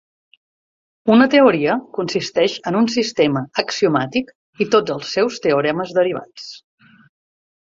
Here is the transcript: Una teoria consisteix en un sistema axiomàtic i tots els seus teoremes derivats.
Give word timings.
Una 1.15 1.25
teoria 1.33 1.75
consisteix 1.97 2.55
en 2.71 2.77
un 2.79 2.89
sistema 2.93 3.43
axiomàtic 3.65 4.33
i 4.67 4.69
tots 4.77 4.95
els 4.97 5.13
seus 5.19 5.39
teoremes 5.45 5.95
derivats. 6.01 6.51